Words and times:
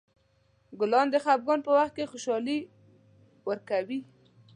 ګلان 0.79 1.07
د 1.11 1.15
خفګان 1.23 1.59
په 1.65 1.71
وخت 1.77 1.93
خوشحالي 2.11 2.57
ورکوي. 3.49 3.99